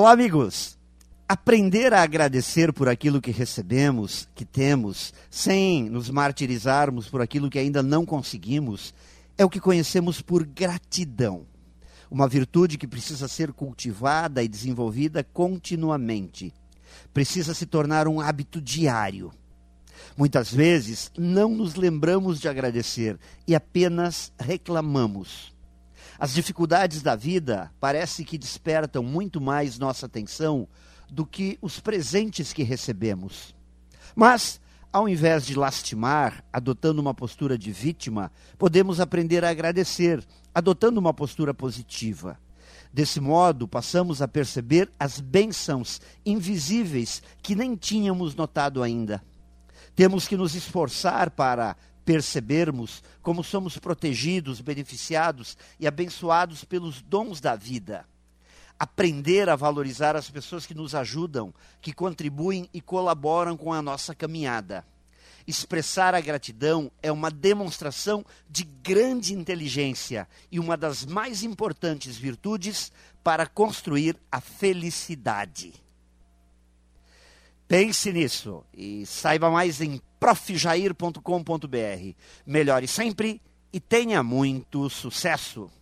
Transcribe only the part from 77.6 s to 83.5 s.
Pense nisso e saiba mais em profjair.com.br. Melhore sempre